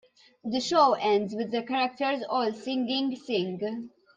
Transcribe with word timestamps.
The 0.43 0.59
show 0.61 0.93
ends 0.93 1.35
with 1.35 1.51
the 1.51 1.61
characters 1.61 2.23
all 2.27 2.51
singing 2.53 3.15
"Sing". 3.15 3.91